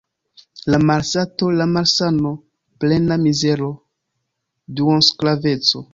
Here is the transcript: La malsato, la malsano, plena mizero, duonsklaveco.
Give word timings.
La 0.73 0.77
malsato, 0.91 1.49
la 1.59 1.67
malsano, 1.73 2.31
plena 2.85 3.19
mizero, 3.27 3.69
duonsklaveco. 4.81 5.89